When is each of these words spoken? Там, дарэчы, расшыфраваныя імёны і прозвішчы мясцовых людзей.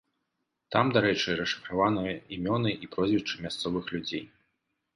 Там, 0.75 0.85
дарэчы, 0.95 1.35
расшыфраваныя 1.41 2.15
імёны 2.37 2.71
і 2.87 2.91
прозвішчы 2.95 3.35
мясцовых 3.45 3.85
людзей. 3.97 4.29